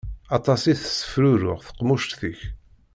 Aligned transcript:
Aṭas 0.37 0.61
i 0.71 0.73
tessefruruy 0.79 1.59
tqemmuct-ik. 1.67 2.41